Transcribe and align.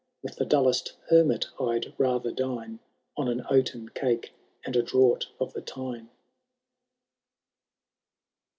With 0.23 0.37
the 0.37 0.45
dullest 0.45 0.93
hermit 1.11 1.45
I*d 1.59 1.93
rather 1.99 2.31
dine 2.31 2.79
On 3.17 3.27
an 3.27 3.45
oaten 3.51 3.89
cake 3.89 4.33
and 4.65 4.75
a 4.75 4.81
draught 4.81 5.27
of 5.39 5.53
the 5.53 5.61
Tyne. 5.61 6.09